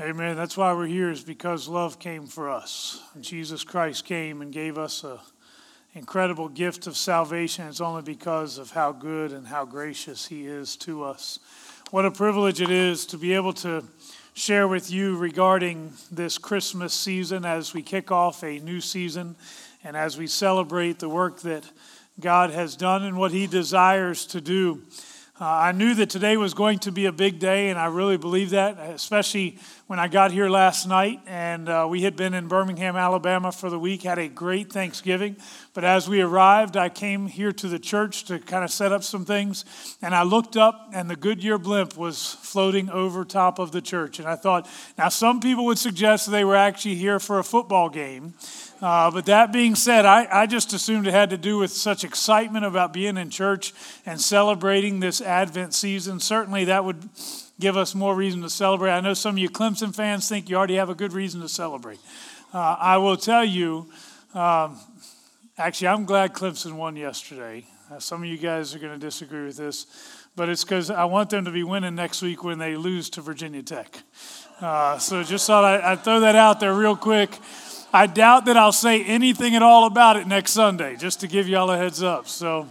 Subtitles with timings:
[0.00, 0.34] Amen.
[0.34, 3.00] That's why we're here, is because love came for us.
[3.20, 5.18] Jesus Christ came and gave us an
[5.94, 7.68] incredible gift of salvation.
[7.68, 11.38] It's only because of how good and how gracious He is to us.
[11.92, 13.84] What a privilege it is to be able to
[14.32, 19.36] share with you regarding this Christmas season as we kick off a new season
[19.84, 21.70] and as we celebrate the work that
[22.18, 24.82] God has done and what He desires to do.
[25.40, 28.16] Uh, I knew that today was going to be a big day, and I really
[28.16, 29.58] believe that, especially
[29.88, 31.22] when I got here last night.
[31.26, 35.34] And uh, we had been in Birmingham, Alabama for the week, had a great Thanksgiving.
[35.72, 39.02] But as we arrived, I came here to the church to kind of set up
[39.02, 39.64] some things.
[40.00, 44.20] And I looked up, and the Goodyear blimp was floating over top of the church.
[44.20, 47.88] And I thought, now some people would suggest they were actually here for a football
[47.88, 48.34] game.
[48.80, 52.04] Uh, but that being said, I, I just assumed it had to do with such
[52.04, 53.72] excitement about being in church
[54.04, 56.20] and celebrating this Advent season.
[56.20, 57.08] Certainly, that would
[57.60, 58.90] give us more reason to celebrate.
[58.90, 61.48] I know some of you Clemson fans think you already have a good reason to
[61.48, 61.98] celebrate.
[62.52, 63.90] Uh, I will tell you,
[64.34, 64.78] um,
[65.56, 67.66] actually, I'm glad Clemson won yesterday.
[67.90, 69.86] Uh, some of you guys are going to disagree with this,
[70.36, 73.20] but it's because I want them to be winning next week when they lose to
[73.20, 74.02] Virginia Tech.
[74.60, 77.38] Uh, so just thought I, I'd throw that out there real quick.
[77.94, 81.48] I doubt that I'll say anything at all about it next Sunday, just to give
[81.48, 82.26] y'all a heads up.
[82.26, 82.66] So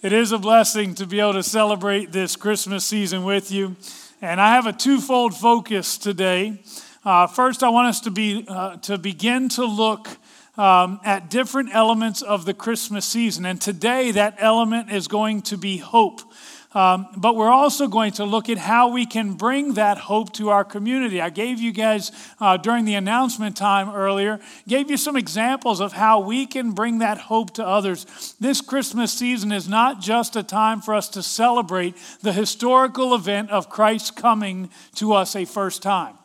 [0.00, 3.76] it is a blessing to be able to celebrate this Christmas season with you.
[4.22, 6.62] And I have a twofold focus today.
[7.04, 10.08] Uh, first, I want us to, be, uh, to begin to look
[10.56, 13.44] um, at different elements of the Christmas season.
[13.44, 16.22] And today, that element is going to be hope.
[16.72, 20.50] Um, but we're also going to look at how we can bring that hope to
[20.50, 21.20] our community.
[21.20, 25.92] I gave you guys uh, during the announcement time earlier, gave you some examples of
[25.92, 28.36] how we can bring that hope to others.
[28.38, 33.50] This Christmas season is not just a time for us to celebrate the historical event
[33.50, 36.19] of Christ coming to us a first time.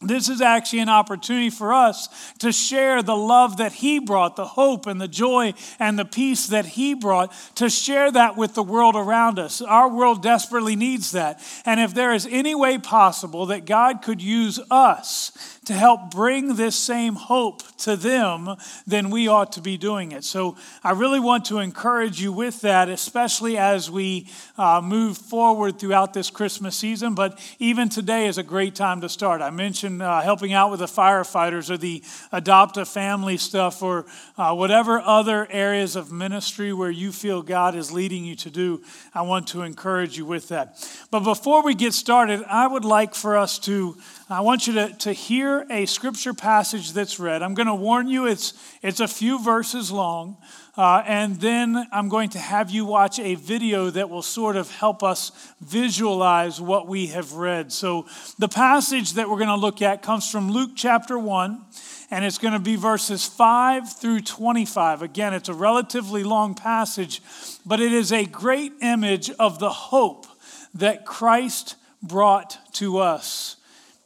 [0.00, 4.46] This is actually an opportunity for us to share the love that He brought, the
[4.46, 8.62] hope and the joy and the peace that He brought, to share that with the
[8.62, 9.60] world around us.
[9.60, 11.42] Our world desperately needs that.
[11.64, 16.56] And if there is any way possible that God could use us to help bring
[16.56, 18.56] this same hope to them,
[18.86, 20.24] then we ought to be doing it.
[20.24, 25.78] So I really want to encourage you with that, especially as we uh, move forward
[25.78, 27.14] throughout this Christmas season.
[27.14, 29.42] But even today is a great time to start.
[29.42, 32.02] I mentioned uh, helping out with the firefighters or the
[32.32, 34.06] adopt a family stuff or
[34.38, 38.82] uh, whatever other areas of ministry where you feel God is leading you to do.
[39.12, 40.82] I want to encourage you with that.
[41.10, 43.98] But before we get started, I would like for us to
[44.30, 47.42] I want you to, to hear a scripture passage that's read.
[47.42, 48.52] I'm going to warn you, it's,
[48.82, 50.36] it's a few verses long.
[50.76, 54.70] Uh, and then I'm going to have you watch a video that will sort of
[54.70, 57.72] help us visualize what we have read.
[57.72, 58.06] So,
[58.38, 61.64] the passage that we're going to look at comes from Luke chapter 1,
[62.10, 65.00] and it's going to be verses 5 through 25.
[65.00, 67.22] Again, it's a relatively long passage,
[67.64, 70.26] but it is a great image of the hope
[70.74, 73.56] that Christ brought to us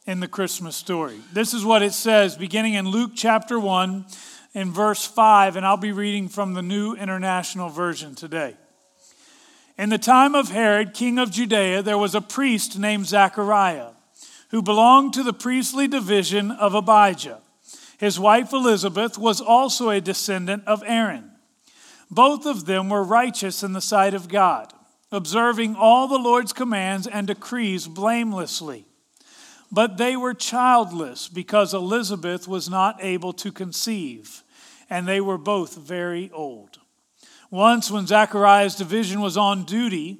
[0.05, 1.19] in the Christmas story.
[1.31, 4.05] This is what it says beginning in Luke chapter 1
[4.53, 8.55] in verse 5, and I'll be reading from the New International Version today.
[9.77, 13.89] In the time of Herod, king of Judea, there was a priest named Zachariah
[14.49, 17.39] who belonged to the priestly division of Abijah.
[17.97, 21.31] His wife Elizabeth was also a descendant of Aaron.
[22.11, 24.71] Both of them were righteous in the sight of God,
[25.11, 28.85] observing all the Lord's commands and decrees blamelessly.
[29.73, 34.43] But they were childless because Elizabeth was not able to conceive,
[34.87, 36.77] and they were both very old.
[37.49, 40.19] Once, when Zachariah's division was on duty,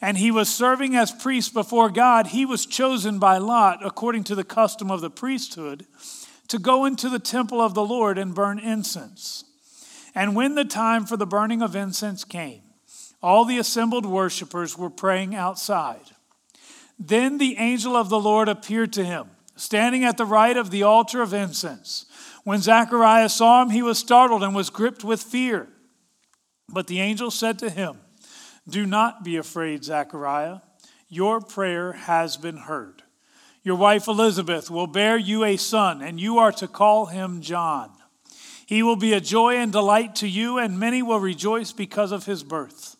[0.00, 4.36] and he was serving as priest before God, he was chosen by Lot, according to
[4.36, 5.84] the custom of the priesthood,
[6.46, 9.44] to go into the temple of the Lord and burn incense.
[10.14, 12.62] And when the time for the burning of incense came,
[13.20, 16.12] all the assembled worshippers were praying outside.
[17.04, 20.84] Then the angel of the Lord appeared to him, standing at the right of the
[20.84, 22.06] altar of incense.
[22.44, 25.66] When Zacharias saw him, he was startled and was gripped with fear.
[26.68, 27.98] But the angel said to him,
[28.68, 30.60] Do not be afraid, Zachariah.
[31.08, 33.02] Your prayer has been heard.
[33.64, 37.90] Your wife Elizabeth will bear you a son, and you are to call him John.
[38.64, 42.26] He will be a joy and delight to you, and many will rejoice because of
[42.26, 42.96] his birth.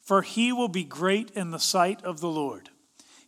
[0.00, 2.69] For he will be great in the sight of the Lord.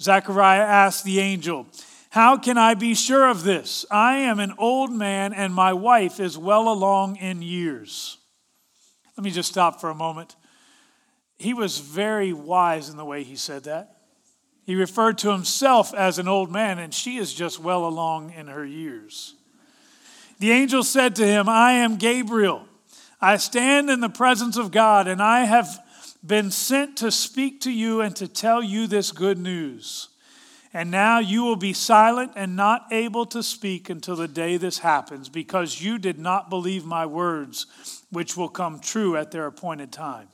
[0.00, 1.66] Zechariah asked the angel,
[2.10, 3.84] How can I be sure of this?
[3.90, 8.18] I am an old man and my wife is well along in years.
[9.16, 10.36] Let me just stop for a moment.
[11.38, 13.96] He was very wise in the way he said that.
[14.64, 18.48] He referred to himself as an old man, and she is just well along in
[18.48, 19.34] her years.
[20.40, 22.66] The angel said to him, I am Gabriel.
[23.20, 25.80] I stand in the presence of God, and I have
[26.28, 30.10] been sent to speak to you and to tell you this good news.
[30.74, 34.78] And now you will be silent and not able to speak until the day this
[34.78, 37.66] happens, because you did not believe my words,
[38.10, 40.28] which will come true at their appointed time.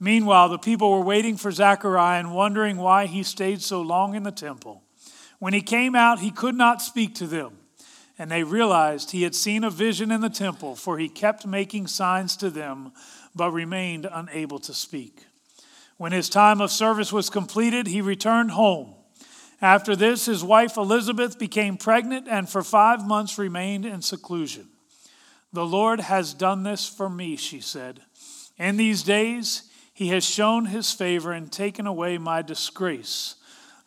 [0.00, 4.22] Meanwhile, the people were waiting for Zechariah and wondering why he stayed so long in
[4.22, 4.82] the temple.
[5.38, 7.58] When he came out, he could not speak to them.
[8.18, 11.86] And they realized he had seen a vision in the temple, for he kept making
[11.86, 12.92] signs to them,
[13.34, 15.24] but remained unable to speak.
[15.96, 18.94] When his time of service was completed, he returned home.
[19.62, 24.68] After this, his wife Elizabeth became pregnant and for five months remained in seclusion.
[25.52, 28.00] The Lord has done this for me, she said.
[28.56, 33.34] In these days, he has shown his favor and taken away my disgrace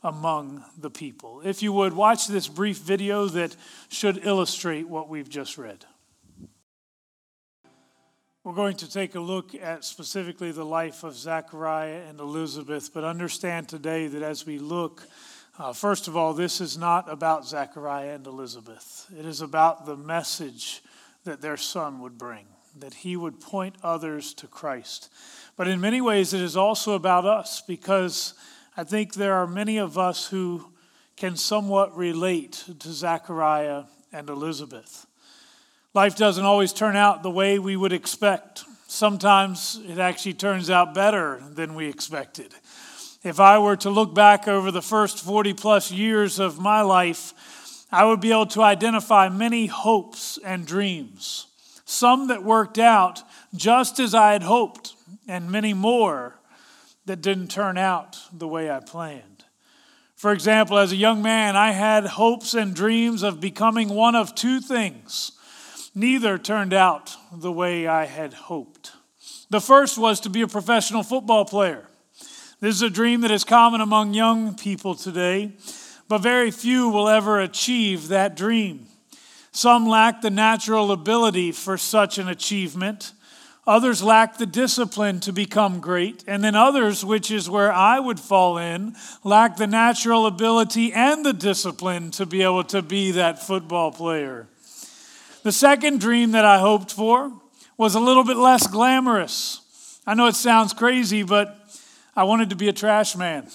[0.04, 1.42] among the people.
[1.44, 3.56] If you would, watch this brief video that
[3.90, 5.86] should illustrate what we've just read.
[8.46, 13.06] We're going to take a look at specifically the life of Zechariah and Elizabeth, but
[13.06, 15.08] understand today that as we look,
[15.58, 19.10] uh, first of all, this is not about Zechariah and Elizabeth.
[19.18, 20.84] It is about the message
[21.24, 22.46] that their son would bring,
[22.80, 25.10] that he would point others to Christ.
[25.56, 28.34] But in many ways, it is also about us because
[28.76, 30.74] I think there are many of us who
[31.16, 35.08] can somewhat relate to Zechariah and Elizabeth.
[35.96, 38.64] Life doesn't always turn out the way we would expect.
[38.88, 42.56] Sometimes it actually turns out better than we expected.
[43.24, 47.86] If I were to look back over the first 40 plus years of my life,
[47.92, 51.46] I would be able to identify many hopes and dreams,
[51.86, 53.22] some that worked out
[53.54, 54.96] just as I had hoped,
[55.28, 56.40] and many more
[57.06, 59.46] that didn't turn out the way I planned.
[60.16, 64.34] For example, as a young man, I had hopes and dreams of becoming one of
[64.34, 65.34] two things.
[65.96, 68.94] Neither turned out the way I had hoped.
[69.50, 71.88] The first was to be a professional football player.
[72.60, 75.52] This is a dream that is common among young people today,
[76.08, 78.88] but very few will ever achieve that dream.
[79.52, 83.14] Some lack the natural ability for such an achievement.
[83.68, 86.24] Others lack the discipline to become great.
[86.26, 91.24] And then others, which is where I would fall in, lack the natural ability and
[91.24, 94.48] the discipline to be able to be that football player.
[95.44, 97.32] The second dream that I hoped for
[97.78, 100.00] was a little bit less glamorous.
[100.08, 101.58] I know it sounds crazy, but
[102.16, 103.48] I wanted to be a trash man.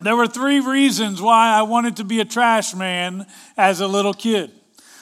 [0.00, 3.26] There were three reasons why I wanted to be a trash man
[3.56, 4.50] as a little kid.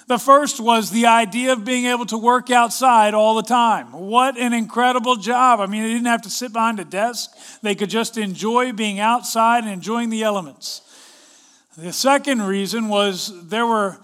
[0.06, 3.92] The first was the idea of being able to work outside all the time.
[3.92, 5.60] What an incredible job.
[5.60, 7.30] I mean, they didn't have to sit behind a desk,
[7.62, 10.82] they could just enjoy being outside and enjoying the elements.
[11.78, 14.00] The second reason was there were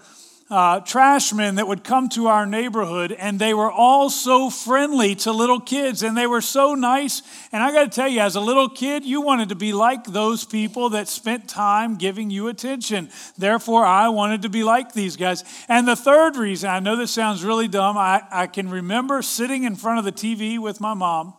[0.49, 5.31] uh, trashmen that would come to our neighborhood, and they were all so friendly to
[5.31, 7.21] little kids, and they were so nice.
[7.51, 10.05] And I got to tell you, as a little kid, you wanted to be like
[10.05, 13.09] those people that spent time giving you attention.
[13.37, 15.43] Therefore, I wanted to be like these guys.
[15.67, 19.63] And the third reason, I know this sounds really dumb, I, I can remember sitting
[19.63, 21.33] in front of the TV with my mom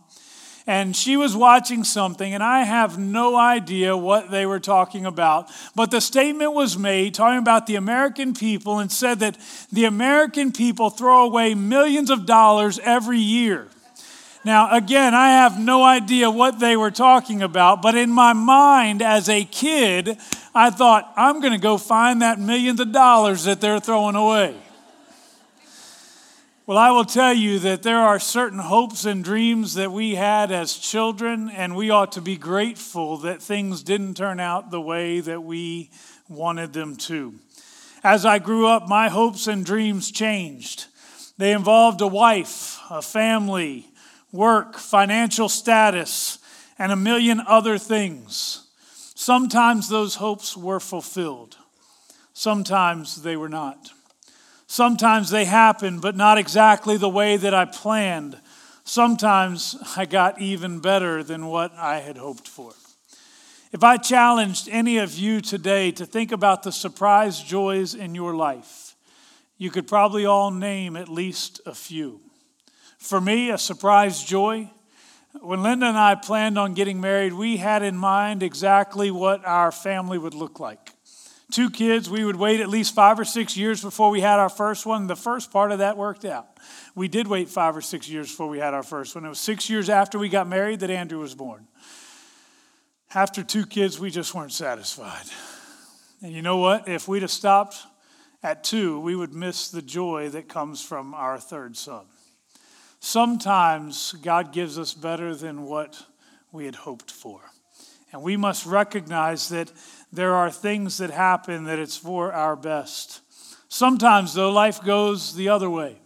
[0.69, 5.51] and she was watching something, and I have no idea what they were talking about.
[5.75, 9.39] But the statement was made talking about the American people and said that
[9.73, 13.67] the American people throw away millions of dollars every year.
[14.45, 19.01] Now, again, I have no idea what they were talking about, but in my mind
[19.01, 20.19] as a kid,
[20.55, 24.55] I thought, I'm going to go find that millions of dollars that they're throwing away.
[26.69, 30.53] Well, I will tell you that there are certain hopes and dreams that we had
[30.53, 35.21] as children, and we ought to be grateful that things didn't turn out the way
[35.21, 35.89] that we
[36.29, 37.37] wanted them to.
[38.05, 40.89] As I grew up, my hopes and dreams changed.
[41.39, 43.87] They involved a wife, a family,
[44.31, 46.39] work, financial status,
[46.79, 48.69] and a million other things.
[49.15, 51.57] Sometimes those hopes were fulfilled,
[52.35, 53.91] sometimes they were not.
[54.71, 58.39] Sometimes they happen, but not exactly the way that I planned.
[58.85, 62.73] Sometimes I got even better than what I had hoped for.
[63.73, 68.35] If I challenged any of you today to think about the surprise joys in your
[68.35, 68.95] life,
[69.57, 72.21] you could probably all name at least a few.
[72.99, 74.71] For me, a surprise joy.
[75.41, 79.73] When Linda and I planned on getting married, we had in mind exactly what our
[79.73, 80.93] family would look like.
[81.51, 84.51] Two kids, we would wait at least five or six years before we had our
[84.51, 85.07] first one.
[85.07, 86.47] The first part of that worked out.
[86.95, 89.25] We did wait five or six years before we had our first one.
[89.25, 91.67] It was six years after we got married that Andrew was born.
[93.15, 95.25] After two kids, we just weren't satisfied.
[96.23, 96.87] And you know what?
[96.87, 97.79] If we'd have stopped
[98.43, 102.05] at two, we would miss the joy that comes from our third son.
[103.01, 106.03] Sometimes God gives us better than what
[106.53, 107.41] we had hoped for.
[108.13, 109.71] And we must recognize that
[110.13, 113.21] there are things that happen that it's for our best.
[113.69, 115.99] Sometimes, though, life goes the other way.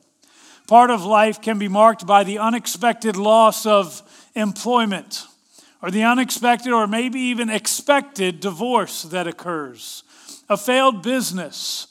[0.67, 4.03] Part of life can be marked by the unexpected loss of
[4.35, 5.27] employment
[5.83, 10.05] or the unexpected or maybe even expected divorce that occurs,
[10.49, 11.89] a failed business,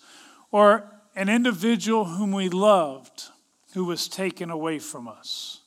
[0.52, 3.26] or an individual whom we loved
[3.74, 5.60] who was taken away from us.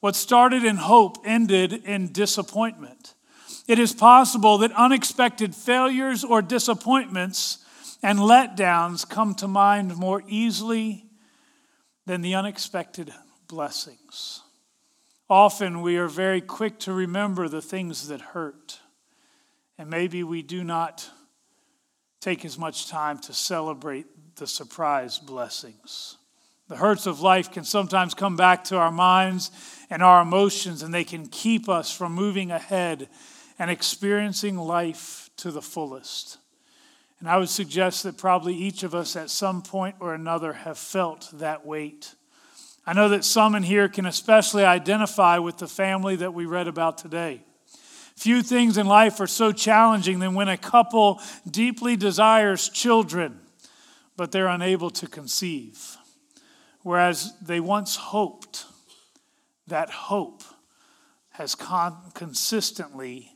[0.00, 3.14] What started in hope ended in disappointment.
[3.70, 7.58] It is possible that unexpected failures or disappointments
[8.02, 11.04] and letdowns come to mind more easily
[12.04, 13.14] than the unexpected
[13.46, 14.42] blessings.
[15.28, 18.80] Often we are very quick to remember the things that hurt,
[19.78, 21.08] and maybe we do not
[22.20, 26.16] take as much time to celebrate the surprise blessings.
[26.66, 29.52] The hurts of life can sometimes come back to our minds
[29.90, 33.08] and our emotions, and they can keep us from moving ahead
[33.60, 36.38] and experiencing life to the fullest.
[37.20, 40.78] And I would suggest that probably each of us at some point or another have
[40.78, 42.16] felt that weight.
[42.84, 46.66] I know that some in here can especially identify with the family that we read
[46.66, 47.44] about today.
[48.16, 53.38] Few things in life are so challenging than when a couple deeply desires children,
[54.16, 55.96] but they're unable to conceive
[56.82, 58.64] whereas they once hoped,
[59.66, 60.42] that hope
[61.30, 63.32] has con- consistently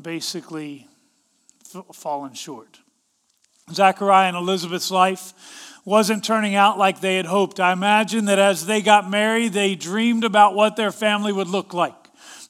[0.00, 0.86] basically
[1.92, 2.78] fallen short.
[3.72, 5.32] Zachariah and Elizabeth's life
[5.84, 7.60] wasn't turning out like they had hoped.
[7.60, 11.72] I imagine that as they got married, they dreamed about what their family would look
[11.74, 11.94] like.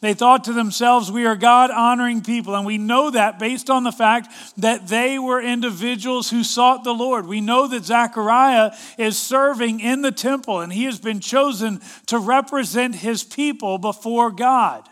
[0.00, 2.54] They thought to themselves, we are God honoring people.
[2.54, 6.92] And we know that based on the fact that they were individuals who sought the
[6.92, 7.26] Lord.
[7.26, 12.18] We know that Zechariah is serving in the temple and he has been chosen to
[12.18, 14.86] represent his people before God.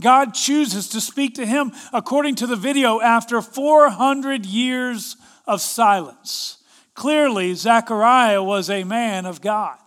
[0.00, 6.58] God chooses to speak to him according to the video after 400 years of silence.
[6.94, 9.78] Clearly, Zechariah was a man of God.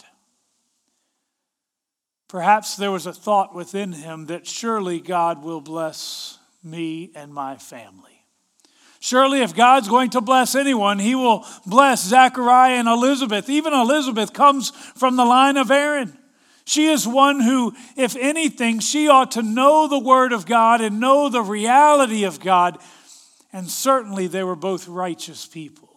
[2.28, 7.56] Perhaps there was a thought within him that surely God will bless me and my
[7.56, 8.26] family.
[9.00, 13.50] Surely, if God's going to bless anyone, he will bless Zachariah and Elizabeth.
[13.50, 16.18] Even Elizabeth comes from the line of Aaron.
[16.68, 21.00] She is one who, if anything, she ought to know the Word of God and
[21.00, 22.78] know the reality of God.
[23.54, 25.88] And certainly, they were both righteous people.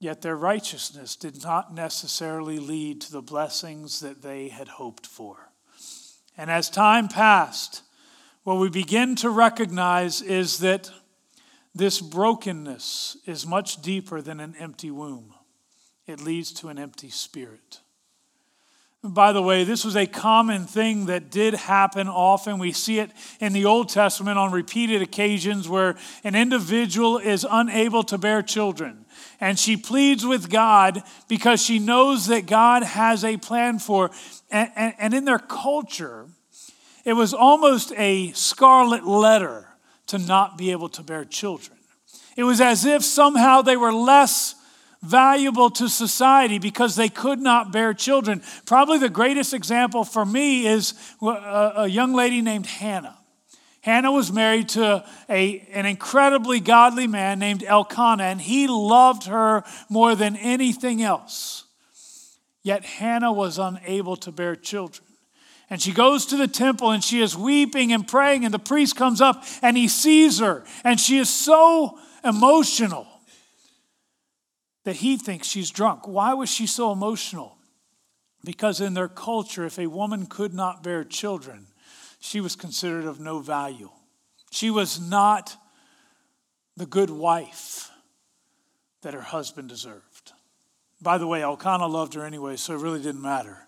[0.00, 5.52] Yet their righteousness did not necessarily lead to the blessings that they had hoped for.
[6.36, 7.82] And as time passed,
[8.42, 10.90] what we begin to recognize is that
[11.72, 15.32] this brokenness is much deeper than an empty womb,
[16.08, 17.82] it leads to an empty spirit.
[19.02, 22.58] By the way, this was a common thing that did happen often.
[22.58, 23.10] We see it
[23.40, 29.06] in the Old Testament on repeated occasions where an individual is unable to bear children
[29.40, 34.10] and she pleads with God because she knows that God has a plan for.
[34.50, 36.26] And, and, and in their culture,
[37.04, 39.68] it was almost a scarlet letter
[40.08, 41.78] to not be able to bear children.
[42.36, 44.54] It was as if somehow they were less
[45.02, 48.42] valuable to society because they could not bear children.
[48.64, 53.16] Probably the greatest example for me is uh, a young lady named Hannah.
[53.80, 59.62] Hannah was married to a, an incredibly godly man named Elkanah, and he loved her
[59.88, 61.64] more than anything else.
[62.64, 65.06] Yet Hannah was unable to bear children.
[65.70, 68.96] And she goes to the temple and she is weeping and praying, and the priest
[68.96, 73.06] comes up and he sees her, and she is so emotional
[74.86, 76.06] that he thinks she's drunk.
[76.06, 77.58] Why was she so emotional?
[78.44, 81.66] Because in their culture, if a woman could not bear children,
[82.20, 83.90] she was considered of no value.
[84.52, 85.56] She was not
[86.76, 87.90] the good wife
[89.02, 90.32] that her husband deserved.
[91.02, 93.66] By the way, Elkanah loved her anyway, so it really didn't matter.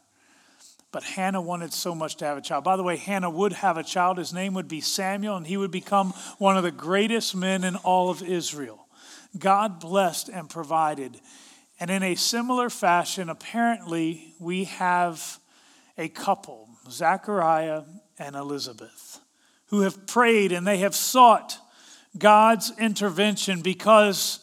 [0.92, 2.62] But Hannah wanted so much to have a child.
[2.62, 4.18] By the way, Hannah would have a child.
[4.18, 7.75] His name would be Samuel, and he would become one of the greatest men in
[7.75, 8.88] all of Israel.
[9.37, 11.20] God blessed and provided.
[11.80, 15.38] And in a similar fashion, apparently, we have
[15.97, 17.82] a couple, Zachariah
[18.18, 19.20] and Elizabeth,
[19.66, 21.58] who have prayed and they have sought
[22.16, 24.40] God's intervention because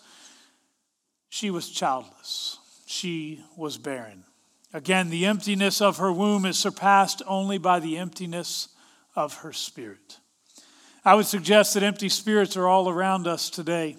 [1.30, 4.24] she was childless, she was barren.
[4.72, 8.70] Again, the emptiness of her womb is surpassed only by the emptiness
[9.15, 10.20] of her spirit.
[11.04, 13.96] I would suggest that empty spirits are all around us today.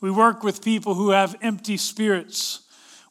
[0.00, 2.60] We work with people who have empty spirits.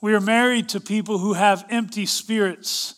[0.01, 2.95] We are married to people who have empty spirits.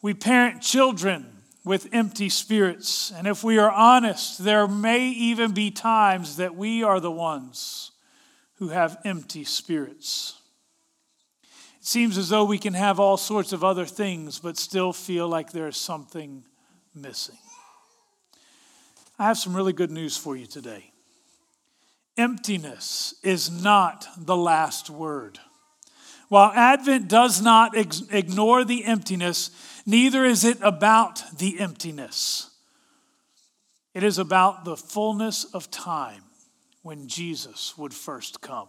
[0.00, 1.26] We parent children
[1.64, 3.12] with empty spirits.
[3.14, 7.90] And if we are honest, there may even be times that we are the ones
[8.54, 10.38] who have empty spirits.
[11.80, 15.28] It seems as though we can have all sorts of other things, but still feel
[15.28, 16.44] like there's something
[16.94, 17.38] missing.
[19.18, 20.89] I have some really good news for you today.
[22.16, 25.38] Emptiness is not the last word.
[26.28, 29.50] While Advent does not ex- ignore the emptiness,
[29.84, 32.50] neither is it about the emptiness.
[33.94, 36.22] It is about the fullness of time
[36.82, 38.68] when Jesus would first come.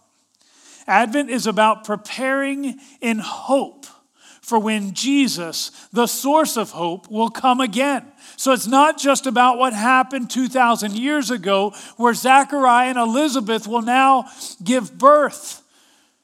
[0.86, 3.86] Advent is about preparing in hope
[4.42, 8.04] for when Jesus, the source of hope, will come again.
[8.36, 13.82] So it's not just about what happened 2,000 years ago, where Zechariah and Elizabeth will
[13.82, 14.26] now
[14.62, 15.62] give birth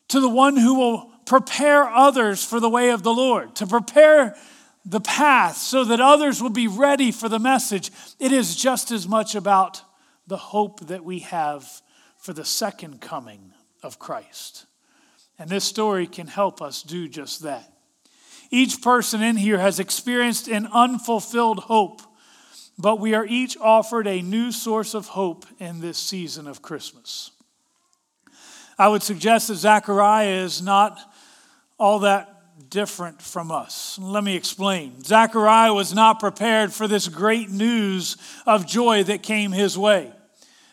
[0.08, 4.34] to the one who will prepare others for the way of the Lord, to prepare
[4.84, 7.92] the path so that others will be ready for the message.
[8.18, 9.82] It is just as much about
[10.26, 11.82] the hope that we have
[12.16, 14.66] for the second coming of Christ.
[15.38, 17.77] And this story can help us do just that.
[18.50, 22.02] Each person in here has experienced an unfulfilled hope,
[22.78, 27.30] but we are each offered a new source of hope in this season of Christmas.
[28.78, 30.98] I would suggest that Zechariah is not
[31.78, 32.34] all that
[32.70, 33.98] different from us.
[34.00, 35.02] Let me explain.
[35.02, 40.12] Zechariah was not prepared for this great news of joy that came his way.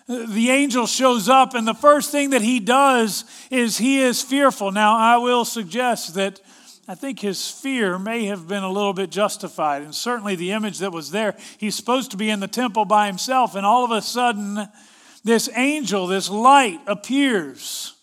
[0.07, 4.71] The angel shows up, and the first thing that he does is he is fearful.
[4.71, 6.39] Now, I will suggest that
[6.87, 9.81] I think his fear may have been a little bit justified.
[9.81, 13.07] And certainly the image that was there, he's supposed to be in the temple by
[13.07, 14.67] himself, and all of a sudden,
[15.23, 17.95] this angel, this light appears.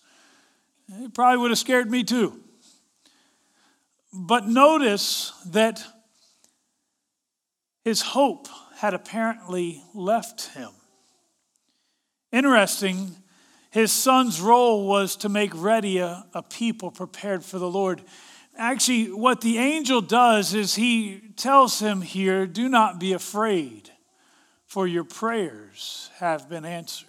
[0.89, 2.41] It probably would have scared me too.
[4.13, 5.83] But notice that
[7.85, 10.71] his hope had apparently left him.
[12.33, 13.15] Interesting,
[13.71, 18.03] his son's role was to make ready a, a people prepared for the Lord.
[18.57, 23.91] Actually, what the angel does is he tells him here do not be afraid,
[24.67, 27.09] for your prayers have been answered.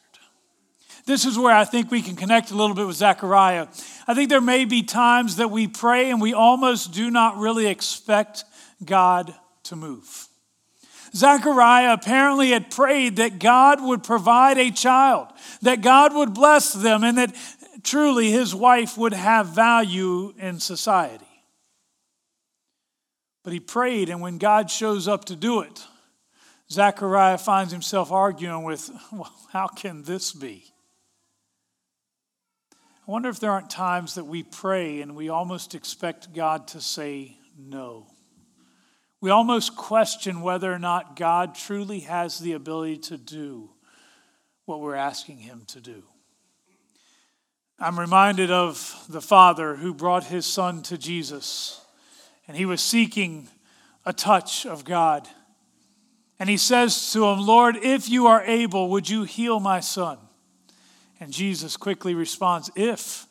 [1.05, 3.67] This is where I think we can connect a little bit with Zechariah.
[4.07, 7.67] I think there may be times that we pray and we almost do not really
[7.67, 8.45] expect
[8.83, 10.27] God to move.
[11.13, 15.27] Zechariah apparently had prayed that God would provide a child,
[15.61, 17.35] that God would bless them, and that
[17.83, 21.25] truly his wife would have value in society.
[23.43, 25.85] But he prayed, and when God shows up to do it,
[26.71, 30.63] Zechariah finds himself arguing with, well, how can this be?
[33.05, 36.79] I wonder if there aren't times that we pray and we almost expect God to
[36.79, 38.07] say no.
[39.19, 43.71] We almost question whether or not God truly has the ability to do
[44.65, 46.03] what we're asking him to do.
[47.77, 51.82] I'm reminded of the father who brought his son to Jesus
[52.47, 53.47] and he was seeking
[54.05, 55.27] a touch of God.
[56.39, 60.17] And he says to him, Lord, if you are able, would you heal my son?
[61.19, 63.27] And Jesus quickly responds, If,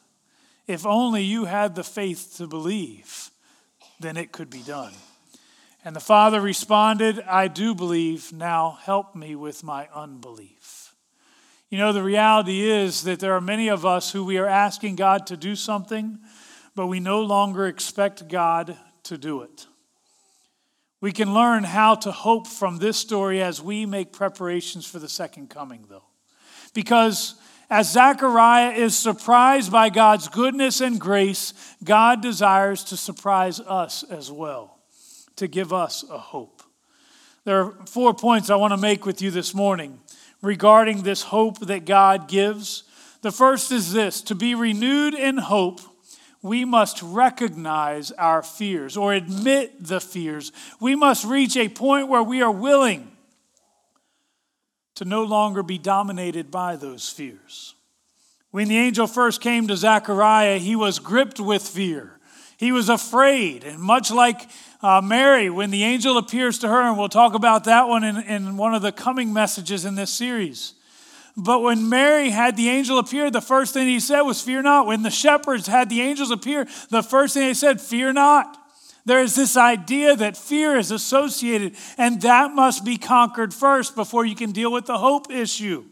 [0.67, 3.31] if only you had the faith to believe,
[4.01, 4.95] then it could be done.
[5.85, 10.95] And the father responded, I do believe, now help me with my unbelief.
[11.71, 14.97] You know, the reality is that there are many of us who we are asking
[14.97, 16.19] God to do something,
[16.77, 19.67] but we no longer expect God to do it.
[21.01, 25.09] We can learn how to hope from this story as we make preparations for the
[25.09, 26.05] second coming, though.
[26.75, 27.35] Because
[27.69, 34.31] as Zechariah is surprised by God's goodness and grace, God desires to surprise us as
[34.31, 34.79] well,
[35.37, 36.63] to give us a hope.
[37.45, 39.99] There are four points I want to make with you this morning
[40.43, 42.85] regarding this hope that God gives.
[43.23, 45.81] The first is this to be renewed in hope
[46.43, 50.51] we must recognize our fears or admit the fears.
[50.81, 53.13] We must reach a point where we are willing
[54.97, 57.75] to no longer be dominated by those fears.
[58.51, 62.19] When the angel first came to Zechariah, he was gripped with fear.
[62.59, 63.65] He was afraid.
[63.65, 64.49] And much like
[64.83, 68.17] uh, Mary, when the angel appears to her, and we'll talk about that one in,
[68.19, 70.75] in one of the coming messages in this series.
[71.37, 74.87] But when Mary had the angel appear, the first thing he said was, Fear not.
[74.87, 78.59] When the shepherds had the angels appear, the first thing they said, Fear not.
[79.05, 84.25] There is this idea that fear is associated, and that must be conquered first before
[84.25, 85.85] you can deal with the hope issue.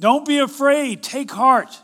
[0.00, 1.80] Don't be afraid, take heart.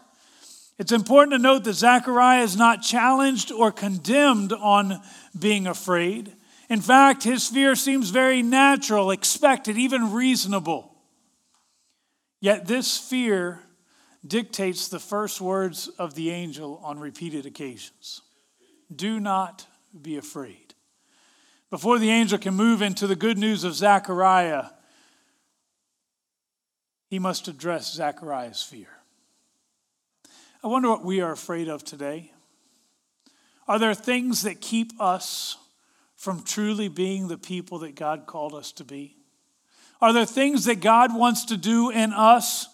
[0.79, 5.01] It's important to note that Zechariah is not challenged or condemned on
[5.39, 6.33] being afraid.
[6.69, 10.94] In fact, his fear seems very natural, expected, even reasonable.
[12.45, 13.63] Yet this fear
[14.23, 18.21] dictates the first words of the angel on repeated occasions
[18.95, 19.67] Do not
[20.03, 20.75] be afraid.
[21.71, 24.67] Before the angel can move into the good news of Zechariah,
[27.09, 28.89] he must address Zechariah's fear.
[30.63, 32.31] I wonder what we are afraid of today.
[33.67, 35.57] Are there things that keep us
[36.15, 39.17] from truly being the people that God called us to be?
[40.05, 42.69] Are there things that God wants to do in us,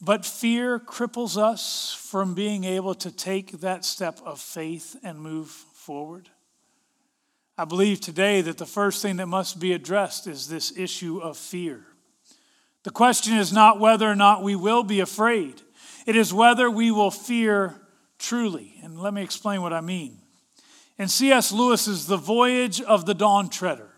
[0.00, 5.46] but fear cripples us from being able to take that step of faith and move
[5.48, 6.28] forward?
[7.56, 11.36] I believe today that the first thing that must be addressed is this issue of
[11.38, 11.86] fear.
[12.82, 15.62] The question is not whether or not we will be afraid,
[16.04, 17.76] it is whether we will fear
[18.18, 18.74] truly.
[18.82, 20.18] And let me explain what I mean.
[20.98, 21.52] In C.S.
[21.52, 23.91] Lewis's The Voyage of the Dawn Treader,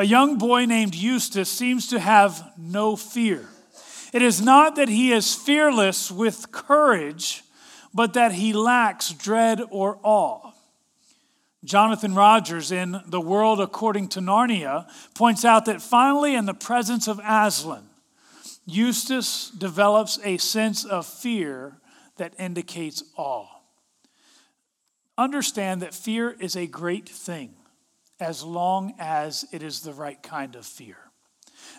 [0.00, 3.46] a young boy named Eustace seems to have no fear.
[4.14, 7.42] It is not that he is fearless with courage,
[7.92, 10.52] but that he lacks dread or awe.
[11.64, 17.06] Jonathan Rogers in The World According to Narnia points out that finally, in the presence
[17.06, 17.84] of Aslan,
[18.64, 21.76] Eustace develops a sense of fear
[22.16, 23.48] that indicates awe.
[25.18, 27.54] Understand that fear is a great thing
[28.20, 30.96] as long as it is the right kind of fear.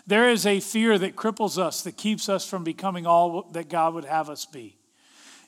[0.06, 3.94] There is a fear that cripples us, that keeps us from becoming all that God
[3.94, 4.76] would have us be.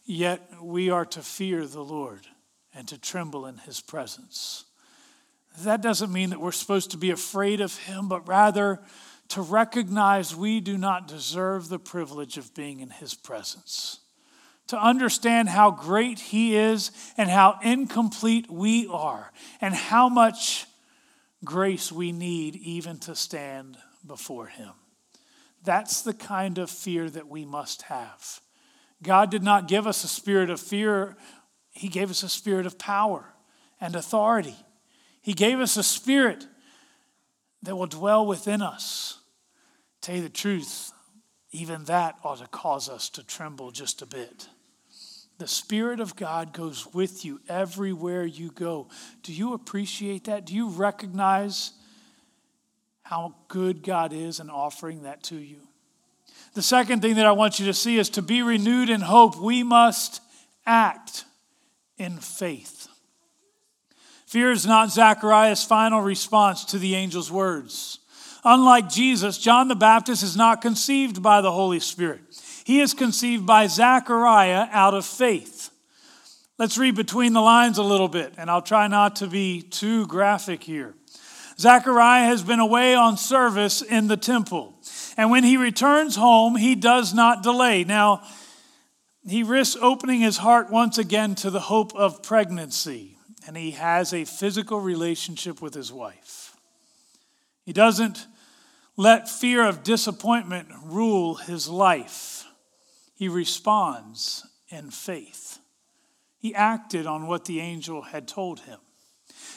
[0.07, 2.27] Yet we are to fear the Lord
[2.75, 4.65] and to tremble in his presence.
[5.61, 8.81] That doesn't mean that we're supposed to be afraid of him, but rather
[9.29, 14.01] to recognize we do not deserve the privilege of being in his presence.
[14.69, 20.67] To understand how great he is and how incomplete we are, and how much
[21.45, 23.77] grace we need even to stand
[24.07, 24.73] before him.
[25.63, 28.41] That's the kind of fear that we must have.
[29.03, 31.17] God did not give us a spirit of fear
[31.75, 33.35] he gave us a spirit of power
[33.81, 34.57] and authority.
[35.21, 36.47] He gave us a spirit
[37.63, 39.19] that will dwell within us.
[40.01, 40.93] Tell you the truth,
[41.51, 44.49] even that ought to cause us to tremble just a bit.
[45.39, 48.89] The Spirit of God goes with you everywhere you go.
[49.23, 50.47] Do you appreciate that?
[50.47, 51.73] Do you recognize
[53.03, 55.59] how good God is in offering that to you?
[56.55, 59.37] The second thing that I want you to see is to be renewed in hope,
[59.37, 60.23] we must
[60.65, 61.25] act
[61.99, 62.89] in faith.
[64.27, 67.99] Fear is not Zechariah's final response to the angel's words.
[68.45, 72.24] Unlike Jesus, John the Baptist is not conceived by the Holy Spirit.
[72.65, 75.71] He is conceived by Zechariah out of faith.
[76.59, 80.07] Let's read between the lines a little bit, and I'll try not to be too
[80.07, 80.95] graphic here.
[81.59, 84.75] Zechariah has been away on service in the temple,
[85.17, 87.85] and when he returns home, he does not delay.
[87.85, 88.23] Now,
[89.27, 94.13] he risks opening his heart once again to the hope of pregnancy, and he has
[94.13, 96.57] a physical relationship with his wife.
[97.65, 98.27] He doesn't
[98.97, 102.44] let fear of disappointment rule his life.
[103.25, 105.59] He responds in faith.
[106.37, 108.79] He acted on what the angel had told him.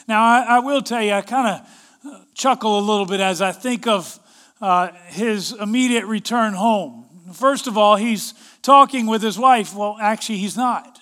[0.07, 3.51] Now, I, I will tell you, I kind of chuckle a little bit as I
[3.51, 4.17] think of
[4.61, 7.09] uh, his immediate return home.
[7.33, 9.75] First of all, he's talking with his wife.
[9.75, 10.97] Well, actually, he's not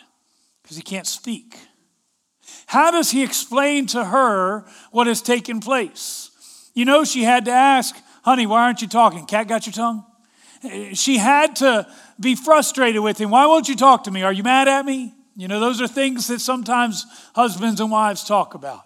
[0.63, 1.59] because he can't speak.
[2.65, 6.31] How does he explain to her what has taken place?
[6.73, 9.27] You know, she had to ask, honey, why aren't you talking?
[9.27, 10.03] Cat got your tongue?
[10.93, 11.85] She had to
[12.19, 13.29] be frustrated with him.
[13.29, 14.23] Why won't you talk to me?
[14.23, 15.13] Are you mad at me?
[15.35, 18.83] You know, those are things that sometimes husbands and wives talk about.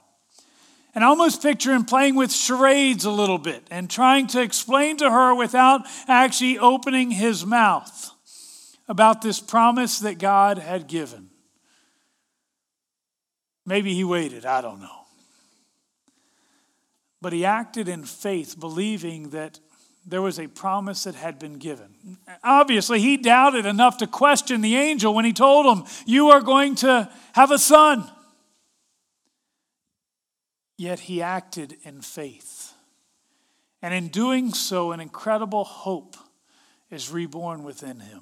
[0.96, 4.98] And I almost picture him playing with charades a little bit and trying to explain
[4.98, 8.12] to her without actually opening his mouth
[8.88, 11.30] about this promise that God had given.
[13.65, 15.06] Maybe he waited, I don't know.
[17.22, 19.60] But he acted in faith, believing that
[20.10, 22.17] there was a promise that had been given.
[22.43, 26.76] Obviously, he doubted enough to question the angel when he told him, You are going
[26.76, 28.10] to have a son.
[30.78, 32.74] Yet he acted in faith.
[33.82, 36.15] And in doing so, an incredible hope
[36.89, 38.22] is reborn within him.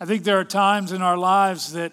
[0.00, 1.92] I think there are times in our lives that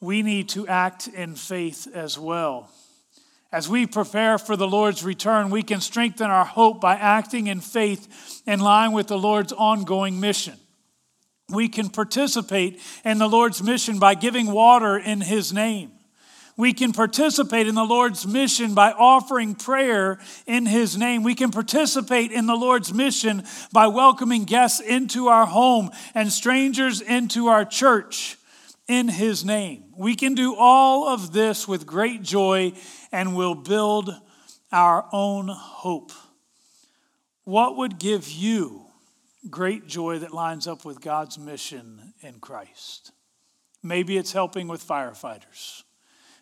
[0.00, 2.70] we need to act in faith as well.
[3.56, 7.60] As we prepare for the Lord's return, we can strengthen our hope by acting in
[7.60, 10.58] faith in line with the Lord's ongoing mission.
[11.48, 15.92] We can participate in the Lord's mission by giving water in His name.
[16.58, 21.22] We can participate in the Lord's mission by offering prayer in His name.
[21.22, 23.42] We can participate in the Lord's mission
[23.72, 28.36] by welcoming guests into our home and strangers into our church
[28.86, 29.84] in His name.
[29.96, 32.74] We can do all of this with great joy
[33.16, 34.14] and will build
[34.70, 36.12] our own hope.
[37.44, 38.88] What would give you
[39.48, 43.12] great joy that lines up with God's mission in Christ?
[43.82, 45.82] Maybe it's helping with firefighters.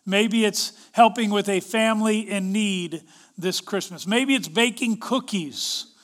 [0.05, 3.05] Maybe it's helping with a family in need
[3.39, 4.05] this Christmas.
[4.05, 5.95] Maybe it's baking cookies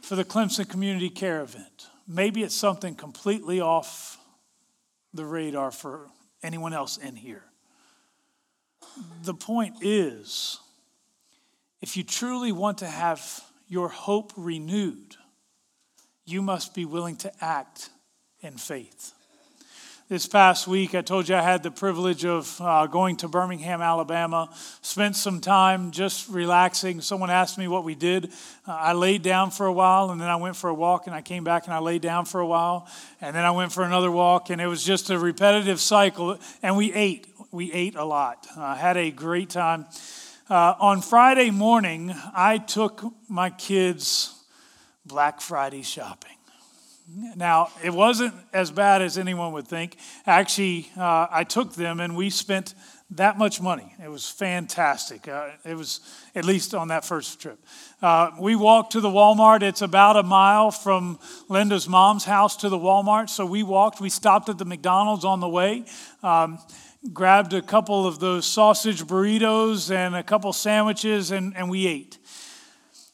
[0.00, 1.86] for the Clemson Community Care event.
[2.08, 4.18] Maybe it's something completely off
[5.14, 6.08] the radar for
[6.42, 7.44] anyone else in here.
[9.22, 10.60] The point is,
[11.80, 15.16] if you truly want to have your hope renewed,
[16.24, 17.90] you must be willing to act
[18.40, 19.12] in faith.
[20.08, 23.82] This past week, I told you I had the privilege of uh, going to Birmingham,
[23.82, 24.48] Alabama,
[24.80, 27.00] spent some time just relaxing.
[27.00, 28.26] Someone asked me what we did.
[28.68, 31.16] Uh, I laid down for a while, and then I went for a walk, and
[31.16, 32.86] I came back and I laid down for a while,
[33.20, 36.38] and then I went for another walk, and it was just a repetitive cycle.
[36.62, 37.26] And we ate.
[37.50, 38.46] We ate a lot.
[38.56, 39.86] I uh, had a great time.
[40.48, 44.40] Uh, on Friday morning, I took my kids
[45.04, 46.35] Black Friday shopping.
[47.08, 49.96] Now, it wasn't as bad as anyone would think.
[50.26, 52.74] Actually, uh, I took them and we spent
[53.12, 53.94] that much money.
[54.02, 55.28] It was fantastic.
[55.28, 56.00] Uh, it was
[56.34, 57.58] at least on that first trip.
[58.02, 59.62] Uh, we walked to the Walmart.
[59.62, 63.30] It's about a mile from Linda's mom's house to the Walmart.
[63.30, 64.00] So we walked.
[64.00, 65.84] We stopped at the McDonald's on the way,
[66.24, 66.58] um,
[67.12, 72.18] grabbed a couple of those sausage burritos and a couple sandwiches, and, and we ate.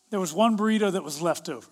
[0.09, 1.67] There was one burrito that was left over.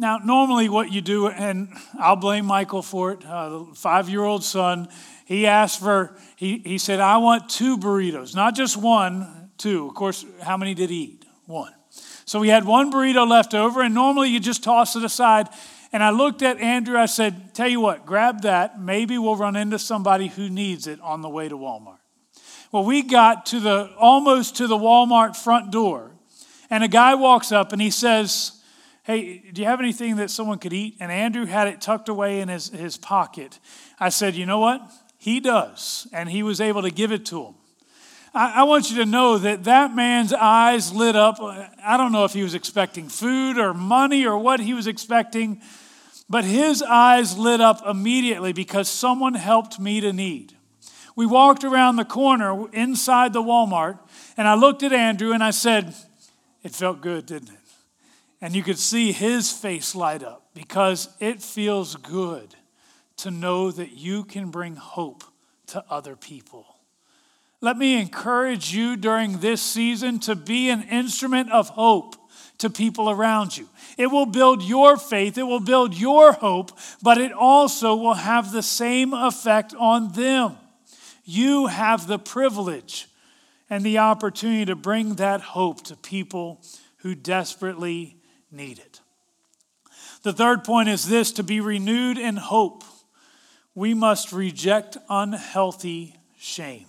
[0.00, 4.42] Now, normally, what you do, and I'll blame Michael for it, uh, five year old
[4.42, 4.88] son,
[5.26, 9.86] he asked for, he, he said, I want two burritos, not just one, two.
[9.86, 11.26] Of course, how many did he eat?
[11.44, 11.74] One.
[12.24, 15.48] So we had one burrito left over, and normally you just toss it aside.
[15.92, 18.80] And I looked at Andrew, I said, Tell you what, grab that.
[18.80, 21.98] Maybe we'll run into somebody who needs it on the way to Walmart.
[22.72, 26.12] Well, we got to the almost to the Walmart front door,
[26.70, 28.59] and a guy walks up and he says,
[29.10, 30.94] Hey, do you have anything that someone could eat?
[31.00, 33.58] And Andrew had it tucked away in his, his pocket.
[33.98, 34.88] I said, You know what?
[35.18, 36.06] He does.
[36.12, 37.54] And he was able to give it to him.
[38.32, 41.40] I, want you to know that that man's eyes lit up.
[41.40, 45.60] I don't know if he was expecting food or money or what he was expecting,
[46.28, 50.54] but his eyes lit up immediately because someone helped meet a need.
[51.16, 53.98] We walked around the corner inside the Walmart,
[54.36, 55.96] and I looked at Andrew and I said,
[56.62, 57.59] It felt good, didn't it?
[58.40, 62.54] And you could see his face light up because it feels good
[63.18, 65.24] to know that you can bring hope
[65.66, 66.66] to other people.
[67.60, 72.16] Let me encourage you during this season to be an instrument of hope
[72.58, 73.68] to people around you.
[73.98, 76.72] It will build your faith, it will build your hope,
[77.02, 80.56] but it also will have the same effect on them.
[81.24, 83.08] You have the privilege
[83.68, 86.62] and the opportunity to bring that hope to people
[86.98, 88.19] who desperately
[88.50, 89.00] need it.
[90.22, 92.84] The third point is this to be renewed in hope,
[93.74, 96.86] we must reject unhealthy shame.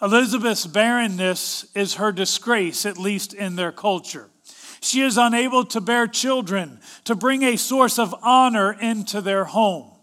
[0.00, 4.28] Elizabeth's barrenness is her disgrace, at least in their culture.
[4.80, 9.95] She is unable to bear children, to bring a source of honor into their home.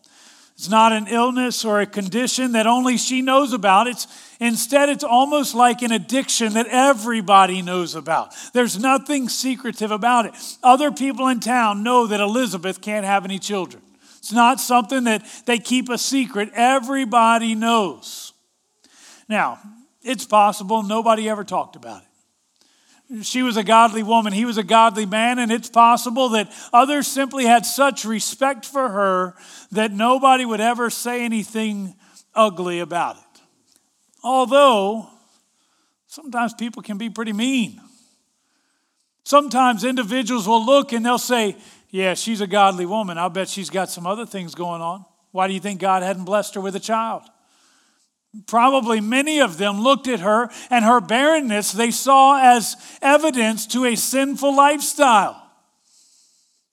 [0.55, 3.87] It's not an illness or a condition that only she knows about.
[3.87, 4.07] It's
[4.39, 8.33] instead it's almost like an addiction that everybody knows about.
[8.53, 10.33] There's nothing secretive about it.
[10.61, 13.81] Other people in town know that Elizabeth can't have any children.
[14.19, 16.51] It's not something that they keep a secret.
[16.53, 18.33] Everybody knows.
[19.27, 19.59] Now,
[20.01, 22.07] it's possible nobody ever talked about it.
[23.21, 27.07] She was a godly woman, he was a godly man, and it's possible that others
[27.07, 29.35] simply had such respect for her
[29.71, 31.95] that nobody would ever say anything
[32.33, 33.41] ugly about it.
[34.23, 35.09] Although
[36.07, 37.79] sometimes people can be pretty mean.
[39.23, 41.55] Sometimes individuals will look and they'll say,
[41.91, 43.17] Yeah, she's a godly woman.
[43.17, 45.05] I'll bet she's got some other things going on.
[45.31, 47.23] Why do you think God hadn't blessed her with a child?
[48.47, 53.85] Probably many of them looked at her and her barrenness they saw as evidence to
[53.85, 55.39] a sinful lifestyle.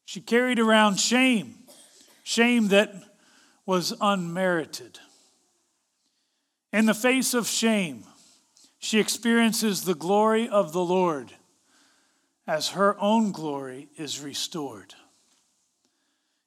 [0.07, 1.55] She carried around shame,
[2.25, 2.93] shame that
[3.67, 4.99] was unmerited.
[6.73, 8.05] In the face of shame,
[8.79, 11.33] she experiences the glory of the Lord
[12.47, 14.95] as her own glory is restored.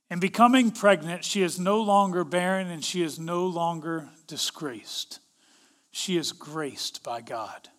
[0.09, 5.19] In becoming pregnant, she is no longer barren and she is no longer disgraced.
[5.91, 7.69] She is graced by God.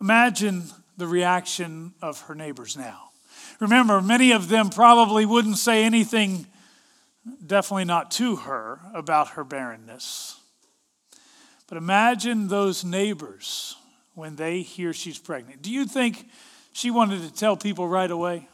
[0.00, 0.64] Imagine
[0.96, 3.10] the reaction of her neighbors now.
[3.60, 6.46] Remember, many of them probably wouldn't say anything,
[7.44, 10.40] definitely not to her, about her barrenness.
[11.66, 13.76] But imagine those neighbors
[14.14, 15.62] when they hear she's pregnant.
[15.62, 16.28] Do you think
[16.72, 18.48] she wanted to tell people right away?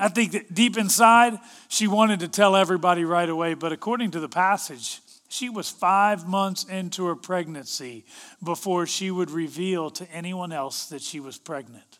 [0.00, 4.20] I think that deep inside, she wanted to tell everybody right away, but according to
[4.20, 8.06] the passage, she was five months into her pregnancy
[8.42, 11.98] before she would reveal to anyone else that she was pregnant.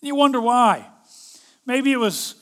[0.00, 0.86] And you wonder why.
[1.64, 2.34] Maybe it was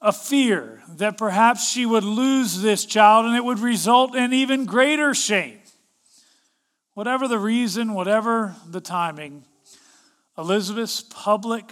[0.00, 4.66] a fear that perhaps she would lose this child and it would result in even
[4.66, 5.60] greater shame.
[6.94, 9.44] Whatever the reason, whatever the timing,
[10.36, 11.70] Elizabeth's public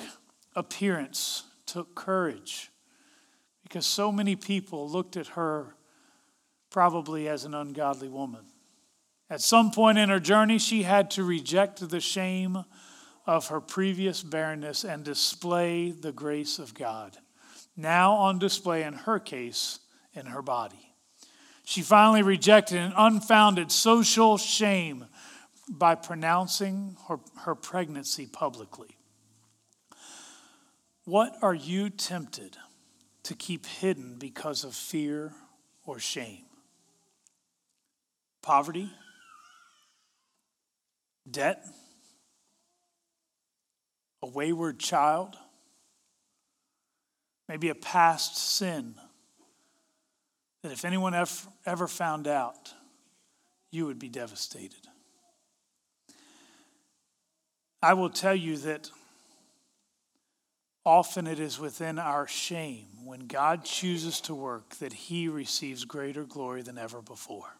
[0.54, 2.70] appearance took courage
[3.62, 5.76] because so many people looked at her
[6.70, 8.44] probably as an ungodly woman.
[9.28, 12.64] At some point in her journey, she had to reject the shame
[13.26, 17.16] of her previous barrenness and display the grace of God,
[17.76, 19.78] now on display in her case
[20.12, 20.94] in her body.
[21.64, 25.06] She finally rejected an unfounded social shame
[25.68, 28.96] by pronouncing her, her pregnancy publicly.
[31.04, 32.56] What are you tempted
[33.24, 35.32] to keep hidden because of fear
[35.84, 36.44] or shame?
[38.42, 38.90] Poverty?
[41.30, 41.64] Debt?
[44.22, 45.36] A wayward child?
[47.48, 48.94] Maybe a past sin
[50.62, 51.14] that if anyone
[51.66, 52.74] ever found out,
[53.70, 54.86] you would be devastated.
[57.82, 58.90] I will tell you that
[60.84, 66.24] often it is within our shame when God chooses to work that he receives greater
[66.24, 67.56] glory than ever before.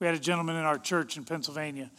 [0.00, 1.90] We had a gentleman in our church in Pennsylvania.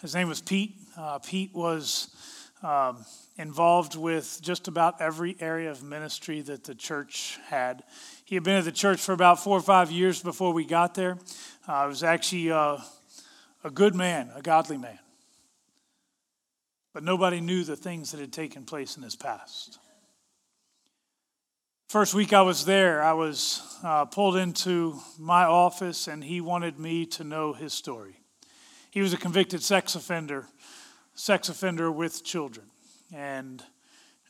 [0.00, 0.76] His name was Pete.
[0.96, 2.14] Uh, Pete was
[2.62, 3.04] um,
[3.36, 7.82] involved with just about every area of ministry that the church had.
[8.24, 10.94] He had been at the church for about four or five years before we got
[10.94, 11.18] there.
[11.66, 12.78] Uh, he was actually uh,
[13.64, 14.98] a good man, a godly man.
[16.98, 19.78] But nobody knew the things that had taken place in his past.
[21.88, 26.80] First week I was there, I was uh, pulled into my office and he wanted
[26.80, 28.18] me to know his story.
[28.90, 30.46] He was a convicted sex offender
[31.14, 32.66] sex offender with children
[33.14, 33.62] and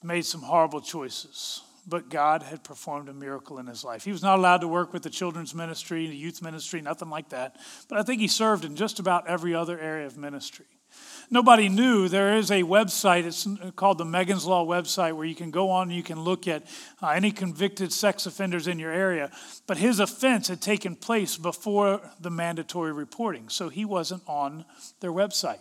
[0.02, 1.62] made some horrible choices.
[1.86, 4.04] But God had performed a miracle in his life.
[4.04, 7.30] He was not allowed to work with the children's ministry, the youth ministry, nothing like
[7.30, 7.56] that.
[7.88, 10.66] But I think he served in just about every other area of ministry.
[11.30, 15.50] Nobody knew there is a website, it's called the Megan's Law website, where you can
[15.50, 16.62] go on and you can look at
[17.02, 19.30] uh, any convicted sex offenders in your area.
[19.66, 24.64] But his offense had taken place before the mandatory reporting, so he wasn't on
[25.00, 25.58] their website.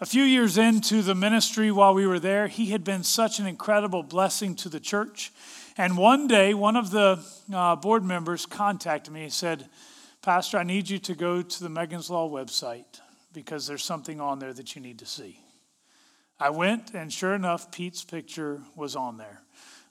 [0.00, 3.46] A few years into the ministry while we were there, he had been such an
[3.46, 5.30] incredible blessing to the church.
[5.76, 9.68] And one day, one of the uh, board members contacted me and said,
[10.20, 13.00] Pastor, I need you to go to the Megan's Law website
[13.32, 15.40] because there's something on there that you need to see.
[16.38, 19.42] I went, and sure enough, Pete's picture was on there.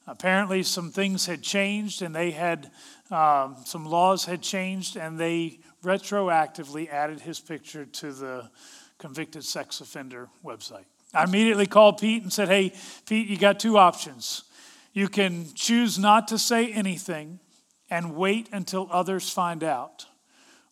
[0.08, 2.72] Apparently, some things had changed, and they had
[3.12, 8.50] um, some laws had changed, and they retroactively added his picture to the
[8.98, 10.86] convicted sex offender website.
[11.14, 12.74] I immediately called Pete and said, Hey,
[13.06, 14.44] Pete, you got two options.
[14.94, 17.40] You can choose not to say anything
[17.90, 20.06] and wait until others find out,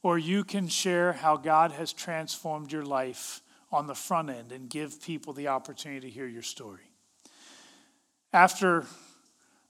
[0.03, 3.41] or you can share how God has transformed your life
[3.71, 6.91] on the front end and give people the opportunity to hear your story.
[8.31, 8.85] After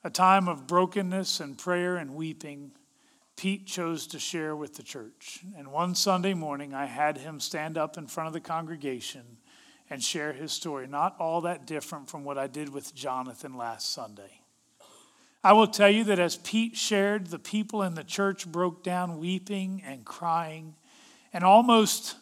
[0.04, 2.72] a time of brokenness and prayer and weeping,
[3.36, 5.44] Pete chose to share with the church.
[5.58, 9.38] And one Sunday morning, I had him stand up in front of the congregation
[9.90, 10.88] and share his story.
[10.88, 14.42] Not all that different from what I did with Jonathan last Sunday.
[15.48, 19.18] I will tell you that as Pete shared, the people in the church broke down
[19.18, 20.76] weeping and crying
[21.32, 22.18] and almost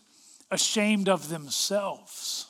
[0.52, 2.46] ashamed of themselves.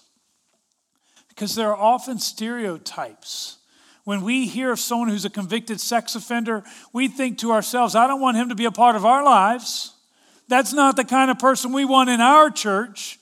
[1.29, 3.59] Because there are often stereotypes.
[4.03, 6.61] When we hear of someone who's a convicted sex offender,
[6.91, 9.93] we think to ourselves, I don't want him to be a part of our lives.
[10.49, 13.17] That's not the kind of person we want in our church.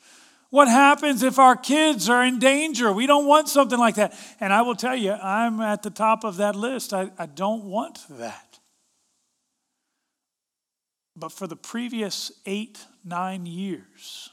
[0.54, 2.94] What happens if our kids are in danger?
[2.94, 4.14] We don't want something like that.
[4.40, 6.94] And I will tell you, I'm at the top of that list.
[6.94, 8.60] I, I don't want that.
[11.16, 14.30] But for the previous eight, nine years,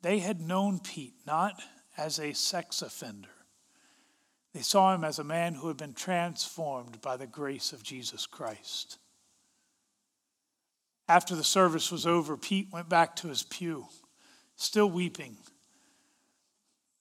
[0.00, 1.60] they had known Pete not
[1.98, 3.28] as a sex offender.
[4.54, 8.24] They saw him as a man who had been transformed by the grace of Jesus
[8.24, 8.96] Christ.
[11.06, 13.88] After the service was over, Pete went back to his pew,
[14.56, 15.36] still weeping.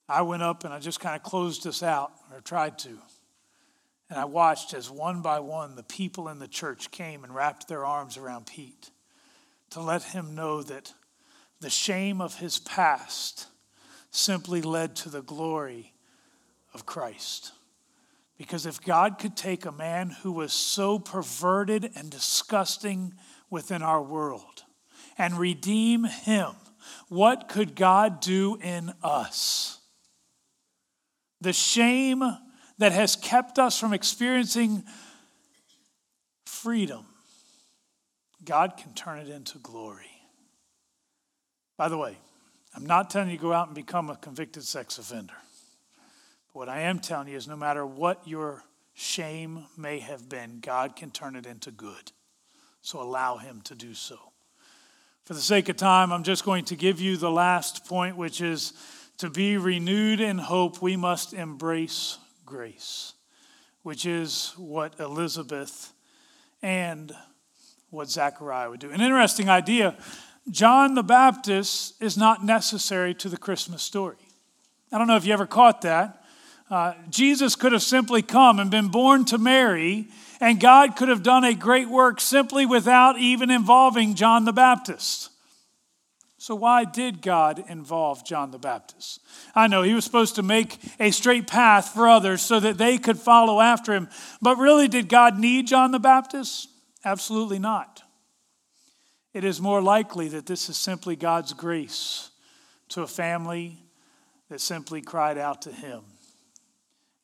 [0.07, 2.97] I went up and I just kind of closed this out, or tried to.
[4.09, 7.67] And I watched as one by one the people in the church came and wrapped
[7.67, 8.91] their arms around Pete
[9.71, 10.93] to let him know that
[11.59, 13.47] the shame of his past
[14.11, 15.93] simply led to the glory
[16.73, 17.51] of Christ.
[18.37, 23.13] Because if God could take a man who was so perverted and disgusting
[23.49, 24.63] within our world
[25.17, 26.51] and redeem him,
[27.09, 29.79] what could God do in us?
[31.41, 32.23] The shame
[32.77, 34.83] that has kept us from experiencing
[36.45, 37.05] freedom,
[38.43, 40.05] God can turn it into glory.
[41.77, 42.17] By the way,
[42.75, 45.35] I'm not telling you to go out and become a convicted sex offender.
[46.47, 48.63] But what I am telling you is no matter what your
[48.93, 52.11] shame may have been, God can turn it into good.
[52.81, 54.19] So allow Him to do so.
[55.25, 58.41] For the sake of time, I'm just going to give you the last point, which
[58.41, 58.73] is
[59.17, 63.13] to be renewed in hope, we must embrace grace,
[63.81, 65.91] which is what Elizabeth
[66.61, 67.11] and
[67.89, 68.91] what Zechariah would do.
[68.91, 69.97] An interesting idea
[70.51, 74.17] John the Baptist is not necessary to the Christmas story.
[74.91, 76.23] I don't know if you ever caught that.
[76.69, 80.07] Uh, Jesus could have simply come and been born to Mary,
[80.39, 85.29] and God could have done a great work simply without even involving John the Baptist.
[86.37, 89.19] So, why did God involve John the Baptist?
[89.55, 92.97] I know he was supposed to make a straight path for others so that they
[92.97, 94.09] could follow after him.
[94.41, 96.69] But really, did God need John the Baptist?
[97.03, 98.03] Absolutely not.
[99.33, 102.29] It is more likely that this is simply God's grace
[102.89, 103.77] to a family
[104.49, 106.03] that simply cried out to Him.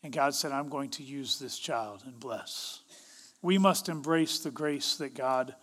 [0.04, 2.81] And God said, I'm going to use this child and bless.
[3.42, 5.56] We must embrace the grace that God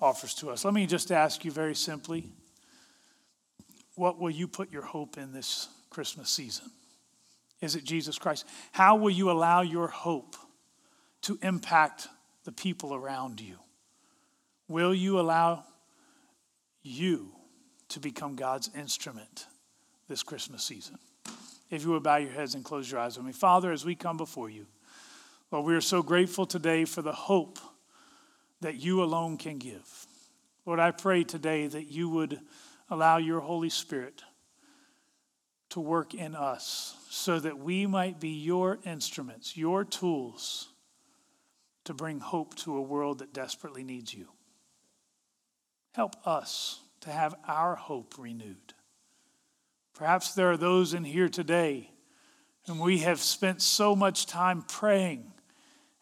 [0.00, 0.64] offers to us.
[0.64, 2.32] Let me just ask you very simply
[3.94, 6.70] what will you put your hope in this Christmas season?
[7.60, 8.46] Is it Jesus Christ?
[8.72, 10.36] How will you allow your hope
[11.22, 12.08] to impact
[12.44, 13.58] the people around you?
[14.68, 15.64] Will you allow
[16.82, 17.32] you
[17.90, 19.46] to become God's instrument
[20.08, 20.98] this Christmas season.
[21.70, 23.32] If you would bow your heads and close your eyes with me.
[23.32, 24.66] Father, as we come before you,
[25.50, 27.58] Lord, we are so grateful today for the hope
[28.60, 30.06] that you alone can give.
[30.64, 32.40] Lord, I pray today that you would
[32.88, 34.22] allow your Holy Spirit
[35.70, 40.68] to work in us so that we might be your instruments, your tools
[41.84, 44.28] to bring hope to a world that desperately needs you.
[45.94, 48.74] Help us to have our hope renewed.
[49.94, 51.90] Perhaps there are those in here today
[52.66, 55.32] whom we have spent so much time praying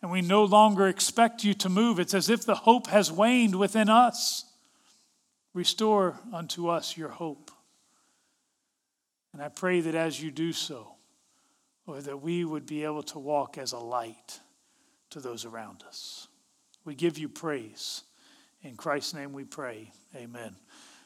[0.01, 1.99] and we no longer expect you to move.
[1.99, 4.45] It's as if the hope has waned within us.
[5.55, 7.51] Restore unto us your hope.
[9.33, 10.95] And I pray that as you do so,
[11.87, 14.41] Lord, that we would be able to walk as a light
[15.11, 16.29] to those around us.
[16.85, 18.03] We give you praise.
[18.63, 19.91] In Christ's name we pray.
[20.15, 20.55] Amen.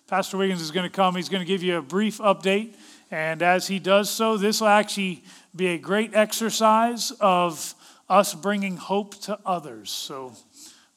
[0.06, 1.14] Pastor Wiggins is going to come.
[1.16, 2.74] He's going to give you a brief update.
[3.10, 5.24] And as he does so, this will actually
[5.54, 7.74] be a great exercise of
[8.08, 9.90] us bringing hope to others.
[9.90, 10.34] So,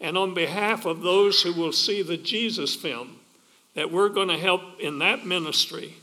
[0.00, 3.18] And on behalf of those who will see the Jesus film,
[3.74, 5.94] that we're going to help in that ministry,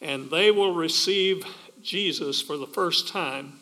[0.00, 1.44] and they will receive
[1.82, 3.58] Jesus for the first time.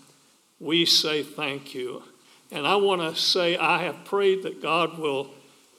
[0.61, 2.05] we say thank you.
[2.53, 5.31] And I want to say I have prayed that God will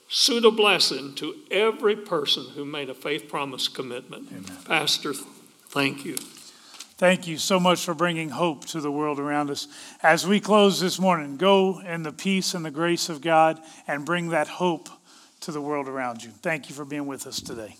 [0.08, 4.28] suit a blessing to every person who made a faith promise commitment.
[4.30, 4.58] Amen.
[4.66, 5.14] Pastor,
[5.68, 6.16] thank you.
[6.96, 9.66] Thank you so much for bringing hope to the world around us.
[10.02, 14.04] As we close this morning, go in the peace and the grace of God and
[14.04, 14.88] bring that hope
[15.40, 16.30] to the world around you.
[16.30, 17.76] Thank you for being with us today.